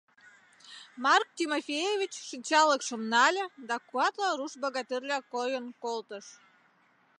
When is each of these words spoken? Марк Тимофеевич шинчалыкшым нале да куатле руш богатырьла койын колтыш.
Марк 1.03 1.27
Тимофеевич 1.37 2.13
шинчалыкшым 2.29 3.01
нале 3.11 3.45
да 3.67 3.75
куатле 3.89 4.29
руш 4.37 4.53
богатырьла 4.63 5.19
койын 5.33 5.65
колтыш. 5.83 6.25